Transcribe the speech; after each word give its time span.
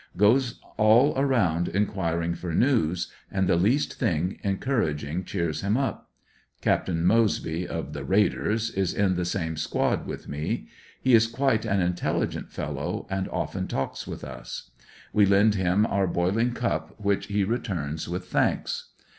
Goes 0.17 0.59
all 0.77 1.13
around 1.15 1.67
enquiring 1.69 2.33
for 2.33 2.55
news, 2.55 3.11
and 3.29 3.47
the 3.47 3.55
least 3.55 3.99
thiug 3.99 4.39
encouraging 4.41 5.23
cheers 5.25 5.61
him 5.61 5.77
up. 5.77 6.09
i. 6.65 6.69
apt. 6.71 6.89
Moseby, 6.89 7.69
uf 7.69 7.93
the 7.93 8.03
raiders, 8.03 8.71
is 8.71 8.95
in 8.95 9.13
the 9.13 9.25
same 9.25 9.55
squad 9.57 10.07
with 10.07 10.27
me. 10.27 10.67
He 10.99 11.13
is 11.13 11.27
quite 11.27 11.65
an 11.65 11.81
intelli 11.87 12.27
gent 12.27 12.51
fellow 12.51 13.05
and 13.11 13.29
often 13.29 13.67
talks 13.67 14.07
with 14.07 14.23
us. 14.23 14.71
We 15.13 15.27
lend 15.27 15.53
him 15.53 15.85
our 15.85 16.07
boiling 16.07 16.53
cup 16.53 16.99
which 16.99 17.27
he 17.27 17.43
returns 17.43 18.09
with 18.09 18.25
thanks. 18.25 18.93